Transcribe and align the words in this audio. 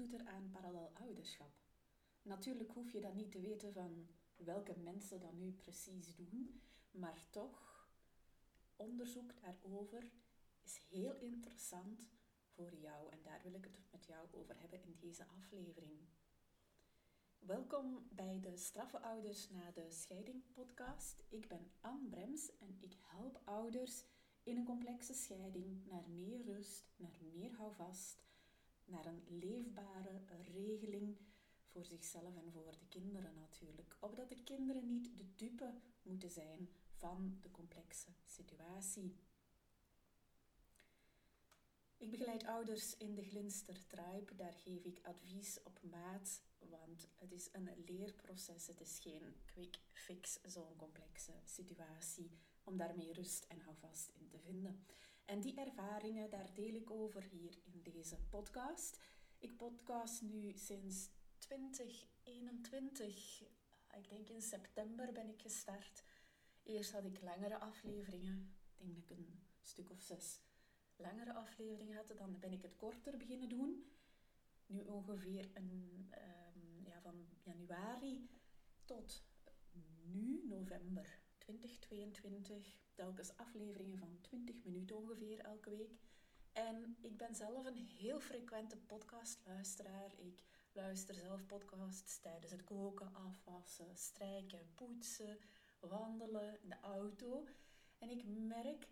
doet 0.00 0.20
er 0.20 0.26
aan 0.26 0.50
parallel 0.50 0.90
ouderschap? 0.94 1.52
Natuurlijk 2.22 2.70
hoef 2.70 2.92
je 2.92 3.00
dat 3.00 3.14
niet 3.14 3.30
te 3.30 3.40
weten 3.40 3.72
van 3.72 4.08
welke 4.36 4.78
mensen 4.78 5.20
dat 5.20 5.32
nu 5.32 5.52
precies 5.52 6.16
doen, 6.16 6.62
maar 6.90 7.26
toch, 7.30 7.88
onderzoek 8.76 9.40
daarover 9.40 10.10
is 10.62 10.80
heel 10.88 11.14
interessant 11.18 12.10
voor 12.54 12.74
jou 12.74 13.10
en 13.10 13.22
daar 13.22 13.40
wil 13.42 13.54
ik 13.54 13.64
het 13.64 13.90
met 13.90 14.06
jou 14.06 14.28
over 14.30 14.60
hebben 14.60 14.82
in 14.82 14.96
deze 14.98 15.26
aflevering. 15.26 16.08
Welkom 17.38 18.08
bij 18.10 18.40
de 18.40 18.56
Straffe 18.56 19.00
Ouders 19.00 19.50
na 19.50 19.70
de 19.70 19.90
Scheiding 19.90 20.52
podcast. 20.52 21.24
Ik 21.28 21.48
ben 21.48 21.72
Anne 21.80 22.08
Brems 22.08 22.56
en 22.56 22.76
ik 22.80 22.96
help 23.00 23.40
ouders 23.44 24.04
in 24.42 24.56
een 24.56 24.64
complexe 24.64 25.14
scheiding 25.14 25.86
naar 25.86 26.08
meer 26.08 26.44
rust, 26.44 26.92
naar 26.96 27.18
meer 27.32 27.52
houvast, 27.56 28.29
naar 28.90 29.06
een 29.06 29.22
leefbare 29.38 30.20
regeling 30.52 31.16
voor 31.70 31.84
zichzelf 31.84 32.36
en 32.36 32.52
voor 32.52 32.72
de 32.78 32.86
kinderen 32.88 33.34
natuurlijk. 33.34 33.96
Opdat 33.98 34.28
de 34.28 34.42
kinderen 34.42 34.86
niet 34.86 35.18
de 35.18 35.34
dupe 35.34 35.74
moeten 36.02 36.30
zijn 36.30 36.68
van 36.98 37.38
de 37.40 37.50
complexe 37.50 38.08
situatie. 38.24 39.16
Ik 41.96 42.10
begeleid 42.10 42.46
ouders 42.46 42.96
in 42.96 43.14
de 43.14 43.22
Glinster 43.22 43.86
Tribe. 43.86 44.34
Daar 44.36 44.52
geef 44.52 44.84
ik 44.84 45.00
advies 45.02 45.62
op 45.62 45.80
maat, 45.82 46.42
want 46.58 47.08
het 47.14 47.32
is 47.32 47.48
een 47.52 47.70
leerproces. 47.86 48.66
Het 48.66 48.80
is 48.80 48.98
geen 48.98 49.34
quick 49.44 49.78
fix, 49.92 50.38
zo'n 50.42 50.76
complexe 50.76 51.32
situatie, 51.44 52.30
om 52.64 52.76
daarmee 52.76 53.12
rust 53.12 53.44
en 53.44 53.60
houvast. 53.60 54.12
En 55.30 55.40
die 55.40 55.54
ervaringen, 55.54 56.30
daar 56.30 56.54
deel 56.54 56.74
ik 56.74 56.90
over 56.90 57.22
hier 57.22 57.58
in 57.64 57.82
deze 57.82 58.16
podcast. 58.30 59.00
Ik 59.38 59.56
podcast 59.56 60.22
nu 60.22 60.52
sinds 60.52 61.08
2021. 61.38 63.40
Ik 63.96 64.08
denk 64.08 64.28
in 64.28 64.42
september 64.42 65.12
ben 65.12 65.28
ik 65.28 65.40
gestart. 65.40 66.04
Eerst 66.62 66.92
had 66.92 67.04
ik 67.04 67.20
langere 67.20 67.58
afleveringen. 67.58 68.54
Ik 68.76 68.78
denk 68.78 68.94
dat 68.94 69.02
ik 69.02 69.10
een 69.10 69.40
stuk 69.62 69.90
of 69.90 70.00
zes 70.00 70.40
langere 70.96 71.32
afleveringen 71.32 71.96
had. 71.96 72.18
Dan 72.18 72.38
ben 72.38 72.52
ik 72.52 72.62
het 72.62 72.76
korter 72.76 73.16
beginnen 73.16 73.48
doen. 73.48 73.92
Nu 74.66 74.82
ongeveer 74.82 75.50
een, 75.54 76.08
um, 76.54 76.84
ja, 76.84 77.00
van 77.00 77.26
januari 77.42 78.28
tot 78.84 79.24
nu, 80.02 80.46
november 80.46 81.20
2022. 81.58 82.76
Telkens 82.94 83.36
afleveringen 83.36 83.98
van 83.98 84.18
20 84.20 84.64
minuten 84.64 84.96
ongeveer 84.96 85.38
elke 85.38 85.70
week. 85.70 85.98
En 86.52 86.96
ik 87.00 87.16
ben 87.16 87.34
zelf 87.34 87.66
een 87.66 87.76
heel 87.76 88.20
frequente 88.20 88.76
podcastluisteraar. 88.76 90.12
Ik 90.16 90.44
luister 90.72 91.14
zelf 91.14 91.46
podcasts 91.46 92.20
tijdens 92.20 92.52
het 92.52 92.64
koken, 92.64 93.14
afwassen, 93.14 93.96
strijken, 93.96 94.74
poetsen, 94.74 95.38
wandelen, 95.78 96.62
in 96.62 96.68
de 96.68 96.80
auto. 96.80 97.46
En 97.98 98.10
ik 98.10 98.24
merk, 98.24 98.88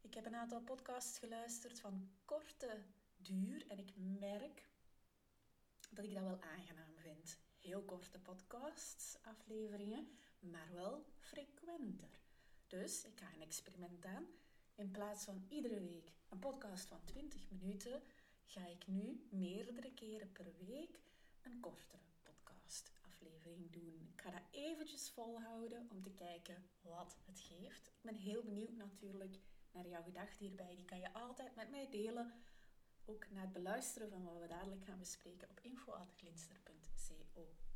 ik 0.00 0.14
heb 0.14 0.26
een 0.26 0.36
aantal 0.36 0.60
podcasts 0.60 1.18
geluisterd 1.18 1.80
van 1.80 2.10
korte 2.24 2.84
duur 3.16 3.66
en 3.68 3.78
ik 3.78 3.92
merk 3.96 4.70
dat 5.90 6.04
ik 6.04 6.14
dat 6.14 6.22
wel 6.22 6.40
aangenaam 6.40 6.94
vind. 6.96 7.38
Heel 7.58 7.82
korte 7.82 8.18
podcasts, 8.18 9.16
afleveringen, 9.22 10.18
maar 10.38 10.68
wel 10.72 11.04
Dus 12.66 13.04
ik 13.04 13.18
ga 13.18 13.26
een 13.34 13.42
experiment 13.42 14.06
aan. 14.06 14.26
In 14.74 14.90
plaats 14.90 15.24
van 15.24 15.44
iedere 15.48 15.80
week 15.80 16.12
een 16.28 16.38
podcast 16.38 16.84
van 16.84 17.04
20 17.04 17.50
minuten, 17.50 18.02
ga 18.44 18.66
ik 18.66 18.86
nu 18.86 19.26
meerdere 19.30 19.92
keren 19.92 20.32
per 20.32 20.52
week 20.58 21.00
een 21.42 21.60
kortere 21.60 21.98
podcast 22.22 22.92
aflevering 23.00 23.70
doen. 23.70 24.08
Ik 24.14 24.20
ga 24.20 24.30
dat 24.30 24.42
eventjes 24.50 25.10
volhouden 25.10 25.88
om 25.90 26.02
te 26.02 26.10
kijken 26.10 26.64
wat 26.80 27.16
het 27.24 27.40
geeft. 27.40 27.86
Ik 27.86 28.02
ben 28.02 28.14
heel 28.14 28.42
benieuwd 28.42 28.76
natuurlijk 28.76 29.38
naar 29.72 29.88
jouw 29.88 30.02
gedachten 30.02 30.46
hierbij. 30.46 30.76
Die 30.76 30.84
kan 30.84 31.00
je 31.00 31.12
altijd 31.12 31.54
met 31.54 31.70
mij 31.70 31.88
delen. 31.90 32.32
Ook 33.04 33.30
na 33.30 33.40
het 33.40 33.52
beluisteren 33.52 34.10
van 34.10 34.24
wat 34.24 34.40
we 34.40 34.46
dadelijk 34.46 34.84
gaan 34.84 34.98
bespreken 34.98 35.48
op 35.48 35.60
info.glinster.co. 35.60 37.71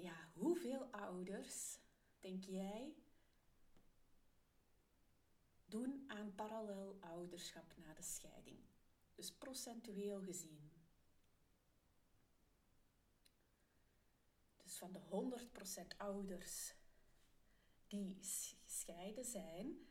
Ja, 0.00 0.30
hoeveel 0.34 0.84
ouders, 0.84 1.78
denk 2.20 2.44
jij, 2.44 2.94
doen 5.66 6.04
aan 6.06 6.34
parallel 6.34 6.96
ouderschap 7.00 7.76
na 7.76 7.94
de 7.94 8.02
scheiding? 8.02 8.58
Dus 9.14 9.32
procentueel 9.32 10.22
gezien. 10.22 10.70
Dus 14.56 14.78
van 14.78 14.92
de 14.92 15.00
100% 15.00 15.96
ouders 15.96 16.74
die 17.86 18.16
gescheiden 18.64 19.24
zijn, 19.24 19.88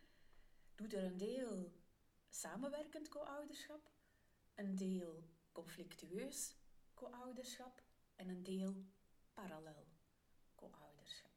doet 0.75 0.93
er 0.93 1.03
een 1.03 1.17
deel 1.17 1.73
samenwerkend 2.29 3.09
co-ouderschap, 3.09 3.91
een 4.55 4.75
deel 4.75 5.23
conflictueus 5.51 6.55
co-ouderschap 6.93 7.83
en 8.15 8.29
een 8.29 8.43
deel 8.43 8.85
parallel 9.33 9.87
co-ouderschap. 10.55 11.31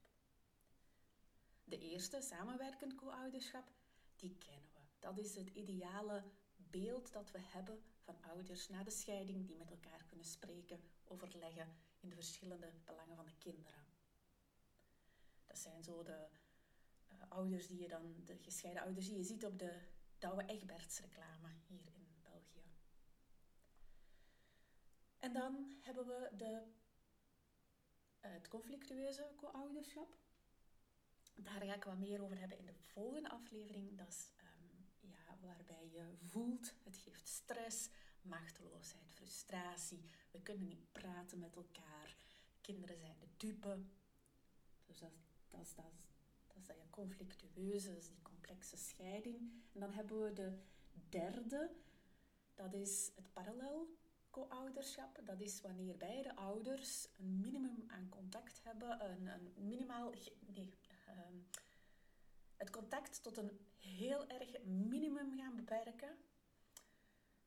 De 1.70 1.78
eerste, 1.78 2.20
samenwerkend 2.20 2.94
co-ouderschap, 2.94 3.72
die 4.16 4.36
kennen 4.38 4.70
we. 4.72 4.81
Dat 4.98 5.19
is 5.19 5.34
het 5.34 5.48
ideale 5.48 6.25
beeld 6.56 7.12
dat 7.12 7.31
we 7.31 7.38
hebben 7.41 7.82
van 8.00 8.22
ouders 8.22 8.69
na 8.69 8.82
de 8.82 8.91
scheiding 8.91 9.47
die 9.47 9.56
met 9.56 9.70
elkaar 9.70 10.04
kunnen 10.04 10.26
spreken, 10.26 10.80
overleggen 11.04 11.76
in 12.00 12.09
de 12.09 12.14
verschillende 12.14 12.72
belangen 12.84 13.16
van 13.16 13.26
de 13.26 13.36
kinderen. 13.38 13.84
Dat 15.47 15.59
zijn 15.59 15.82
zo 15.82 16.03
de 16.03 16.28
uh, 17.12 17.22
ouders 17.28 17.66
die 17.66 17.80
je 17.80 17.88
dan, 17.88 18.25
de 18.25 18.36
gescheiden 18.36 18.82
ouders 18.82 19.06
die 19.06 19.16
je 19.16 19.25
ziet 19.25 19.44
op 19.44 19.59
de 19.59 19.80
Douwe 20.19 20.44
Egberts 20.47 21.00
reclame 21.00 21.48
hier 21.66 21.86
in 21.94 22.06
België. 22.22 22.64
En 25.19 25.32
dan 25.32 25.76
hebben 25.80 26.06
we 26.06 26.30
de, 26.36 26.62
uh, 28.25 28.32
het 28.32 28.48
conflictueuze 28.48 29.32
co-ouderschap. 29.36 30.19
Daar 31.42 31.60
ga 31.60 31.74
ik 31.74 31.84
wat 31.84 31.98
meer 31.98 32.22
over 32.22 32.38
hebben 32.38 32.58
in 32.58 32.66
de 32.66 32.74
volgende 32.74 33.28
aflevering. 33.30 33.98
Dat 33.98 34.08
is 34.08 34.30
um, 34.38 35.10
ja, 35.10 35.36
waarbij 35.40 35.88
je 35.92 36.16
voelt, 36.16 36.74
het 36.84 36.96
geeft 36.96 37.28
stress, 37.28 37.88
machteloosheid, 38.22 39.12
frustratie. 39.12 40.04
We 40.30 40.40
kunnen 40.40 40.66
niet 40.66 40.92
praten 40.92 41.38
met 41.38 41.56
elkaar. 41.56 42.16
Kinderen 42.60 42.98
zijn 42.98 43.18
de 43.18 43.28
dupe. 43.36 43.82
Dus 44.86 44.98
dat, 44.98 45.12
dat, 45.50 45.72
dat, 45.76 46.08
dat 46.46 46.56
is 46.56 46.66
dat 46.66 46.76
conflictueuze, 46.90 47.88
dat 47.88 48.02
is 48.02 48.08
die 48.08 48.22
complexe 48.22 48.76
scheiding. 48.76 49.52
En 49.72 49.80
dan 49.80 49.92
hebben 49.92 50.22
we 50.22 50.32
de 50.32 50.58
derde, 51.08 51.70
dat 52.54 52.74
is 52.74 53.10
het 53.14 53.32
parallel 53.32 53.98
co-ouderschap. 54.30 55.20
Dat 55.24 55.40
is 55.40 55.60
wanneer 55.60 55.96
beide 55.96 56.36
ouders 56.36 57.08
een 57.18 57.40
minimum 57.40 57.84
aan 57.86 58.08
contact 58.08 58.60
hebben, 58.62 59.10
een, 59.10 59.26
een 59.26 59.52
minimaal, 59.66 60.12
nee, 60.40 60.74
Ehm, 61.10 61.38
het 62.56 62.71
contact 62.71 63.22
tot 63.22 63.37
een 63.37 63.66
heel 63.78 64.28
erg 64.28 64.62
minimum 64.65 65.37
gaan 65.37 65.56
beperken. 65.56 66.16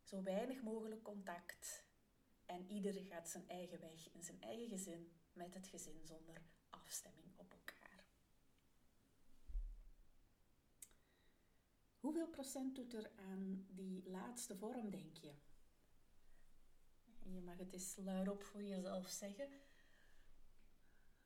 Zo 0.03 0.23
weinig 0.23 0.61
mogelijk 0.61 1.03
contact. 1.03 1.85
En 2.45 2.71
ieder 2.71 2.93
gaat 2.93 3.29
zijn 3.29 3.49
eigen 3.49 3.79
weg 3.79 4.11
in 4.11 4.23
zijn 4.23 4.41
eigen 4.41 4.67
gezin 4.67 5.11
met 5.33 5.53
het 5.53 5.67
gezin 5.67 6.05
zonder 6.05 6.41
afstemming 6.69 7.33
op 7.35 7.51
elkaar. 7.51 8.05
Hoeveel 11.99 12.27
procent 12.27 12.75
doet 12.75 12.93
er 12.93 13.11
aan 13.15 13.65
die 13.69 14.09
laatste 14.09 14.57
vorm, 14.57 14.89
denk 14.89 15.17
je? 15.17 15.33
Je 17.23 17.41
mag 17.41 17.57
het 17.57 17.73
eens 17.73 17.95
luidop 17.95 18.43
voor 18.43 18.63
jezelf 18.63 19.09
zeggen. 19.09 19.49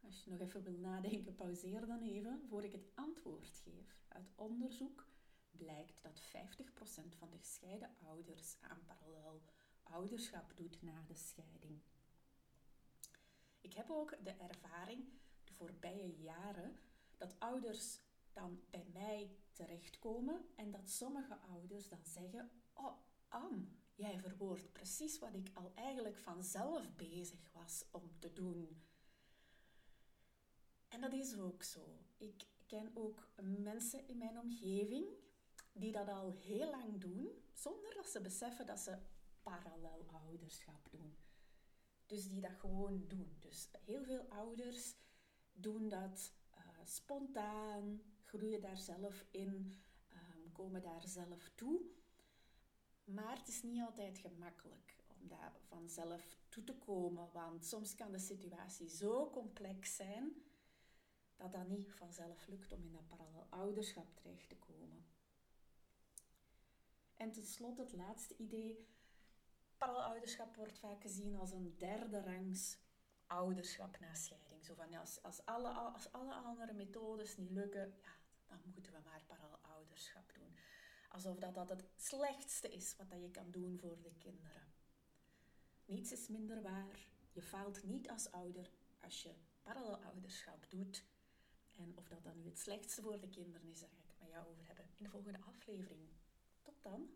Als 0.07 0.23
je 0.23 0.31
nog 0.31 0.39
even 0.39 0.63
wil 0.63 0.77
nadenken, 0.77 1.35
pauzeer 1.35 1.85
dan 1.85 2.01
even 2.01 2.41
voor 2.49 2.63
ik 2.63 2.71
het 2.71 2.91
antwoord 2.95 3.47
geef. 3.63 4.05
Uit 4.07 4.31
onderzoek 4.35 5.07
blijkt 5.51 6.01
dat 6.01 6.21
50% 6.21 7.17
van 7.17 7.29
de 7.29 7.37
gescheiden 7.37 7.95
ouders 7.97 8.57
aan 8.61 8.85
parallel 8.85 9.41
ouderschap 9.83 10.51
doet 10.55 10.81
na 10.81 11.03
de 11.07 11.15
scheiding. 11.15 11.79
Ik 13.61 13.73
heb 13.73 13.89
ook 13.89 14.17
de 14.23 14.31
ervaring 14.31 15.05
de 15.43 15.53
voorbije 15.53 16.15
jaren 16.17 16.79
dat 17.17 17.39
ouders 17.39 17.99
dan 18.33 18.59
bij 18.69 18.85
mij 18.93 19.35
terechtkomen 19.51 20.45
en 20.55 20.71
dat 20.71 20.89
sommige 20.89 21.37
ouders 21.39 21.89
dan 21.89 22.05
zeggen: 22.05 22.51
Oh, 22.73 22.97
Am, 23.27 23.77
jij 23.95 24.19
verwoordt 24.19 24.71
precies 24.71 25.19
wat 25.19 25.33
ik 25.33 25.49
al 25.53 25.71
eigenlijk 25.75 26.17
vanzelf 26.17 26.95
bezig 26.95 27.51
was 27.53 27.85
om 27.91 28.19
te 28.19 28.33
doen. 28.33 28.81
En 30.87 31.01
dat 31.01 31.13
is 31.13 31.37
ook 31.37 31.63
zo. 31.63 31.99
Ik 32.17 32.45
ken 32.65 32.91
ook 32.93 33.27
mensen 33.41 34.07
in 34.07 34.17
mijn 34.17 34.39
omgeving 34.39 35.05
die 35.73 35.91
dat 35.91 36.07
al 36.07 36.31
heel 36.31 36.69
lang 36.69 37.01
doen, 37.01 37.29
zonder 37.53 37.93
dat 37.93 38.07
ze 38.07 38.21
beseffen 38.21 38.65
dat 38.65 38.79
ze 38.79 38.97
parallel 39.43 40.05
ouderschap 40.25 40.91
doen. 40.91 41.17
Dus 42.05 42.27
die 42.27 42.41
dat 42.41 42.59
gewoon 42.59 43.03
doen. 43.07 43.37
Dus 43.39 43.67
heel 43.85 44.03
veel 44.03 44.25
ouders 44.29 44.95
doen 45.51 45.89
dat 45.89 46.33
uh, 46.53 46.59
spontaan, 46.83 48.01
groeien 48.23 48.61
daar 48.61 48.77
zelf 48.77 49.25
in, 49.31 49.73
um, 50.11 50.51
komen 50.51 50.81
daar 50.81 51.07
zelf 51.07 51.49
toe. 51.55 51.81
Maar 53.03 53.37
het 53.37 53.47
is 53.47 53.61
niet 53.61 53.81
altijd 53.81 54.17
gemakkelijk 54.17 54.95
om 55.07 55.27
daar 55.27 55.53
vanzelf 55.67 56.37
toe 56.49 56.63
te 56.63 56.75
komen, 56.75 57.31
want 57.31 57.65
soms 57.65 57.95
kan 57.95 58.11
de 58.11 58.19
situatie 58.19 58.89
zo 58.89 59.29
complex 59.29 59.95
zijn 59.95 60.43
dat 61.37 61.51
dat 61.51 61.67
niet 61.67 61.93
vanzelf 61.93 62.47
lukt 62.47 62.71
om 62.71 62.83
in 62.83 62.91
dat 62.91 63.07
parallel 63.07 63.47
ouderschap 63.49 64.15
terecht 64.15 64.49
te 64.49 64.55
komen. 64.55 65.05
En 67.15 67.31
tenslotte 67.31 67.81
het 67.81 67.93
laatste 67.93 68.35
idee. 68.37 68.87
Parallelouderschap 69.77 70.55
wordt 70.55 70.79
vaak 70.79 71.01
gezien 71.01 71.35
als 71.35 71.51
een 71.51 71.75
derde 71.77 72.21
rangs 72.21 72.77
ouderschap 73.27 73.99
na 73.99 74.13
scheiding. 74.13 74.65
Zo 74.65 74.73
van, 74.73 74.93
als, 74.93 75.21
als, 75.21 75.45
alle, 75.45 75.69
als 75.69 76.11
alle 76.11 76.33
andere 76.33 76.73
methodes 76.73 77.37
niet 77.37 77.51
lukken, 77.51 77.93
ja, 78.01 78.15
dan 78.47 78.59
moeten 78.73 78.93
we 78.93 78.99
maar 79.03 79.21
parallelouderschap 79.25 80.33
doen. 80.33 80.55
Alsof 81.09 81.37
dat, 81.37 81.55
dat 81.55 81.69
het 81.69 81.85
slechtste 81.95 82.69
is 82.69 82.95
wat 82.95 83.09
dat 83.09 83.21
je 83.21 83.31
kan 83.31 83.51
doen 83.51 83.79
voor 83.79 84.01
de 84.01 84.13
kinderen. 84.17 84.73
Niets 85.85 86.11
is 86.11 86.27
minder 86.27 86.61
waar. 86.61 87.07
Je 87.31 87.41
faalt 87.41 87.83
niet 87.83 88.09
als 88.09 88.31
ouder 88.31 88.71
als 88.99 89.23
je 89.23 89.33
parallelouderschap 89.61 90.69
doet. 90.69 91.05
En 91.77 91.93
of 91.95 92.07
dat 92.07 92.23
dan 92.23 92.37
nu 92.37 92.45
het 92.45 92.59
slechtste 92.59 93.01
voor 93.01 93.19
de 93.19 93.29
kinderen 93.29 93.67
is, 93.69 93.79
daar 93.79 93.89
ga 93.89 93.99
ik 94.01 94.07
het 94.07 94.19
met 94.19 94.29
jou 94.29 94.47
over 94.47 94.65
hebben 94.65 94.85
in 94.95 95.03
de 95.03 95.09
volgende 95.09 95.39
aflevering. 95.41 96.09
Tot 96.61 96.83
dan! 96.83 97.09